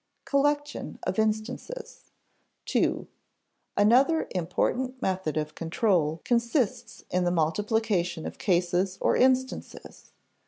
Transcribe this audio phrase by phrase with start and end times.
[0.01, 2.09] [Sidenote: Collection of instances]
[2.65, 3.07] (2)
[3.77, 10.11] Another important method of control consists in the multiplication of cases or instances.